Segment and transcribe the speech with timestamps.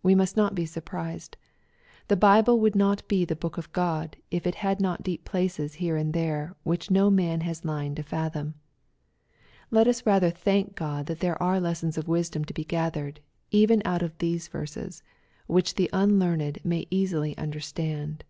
[0.00, 1.36] We must not be surprised.
[2.06, 5.74] The Bible would not be the book of God, if it had not deep places
[5.82, 8.54] here and there, which man has no line to fathom.
[9.72, 13.18] Let us rather thank God that there are lessons of wisdom to be gathered,
[13.50, 15.02] even out of these verses,
[15.48, 18.22] which the unlearned may easily understand.